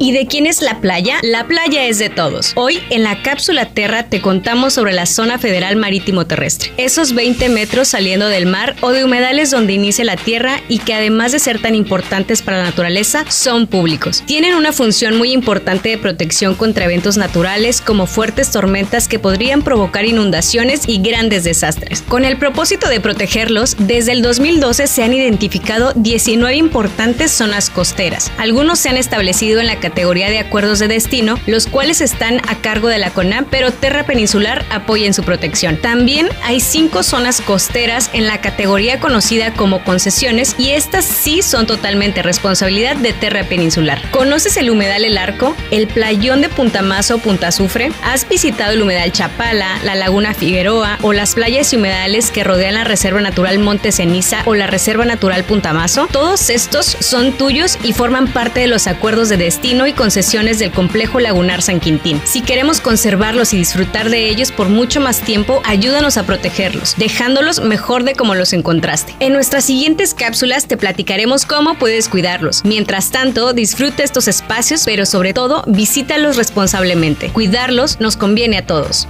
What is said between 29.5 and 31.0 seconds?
en la categoría de acuerdos de